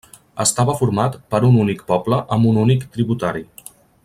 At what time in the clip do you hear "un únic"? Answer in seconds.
1.51-1.83, 2.53-2.89